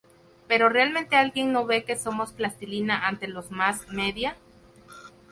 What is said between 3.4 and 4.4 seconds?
mass media?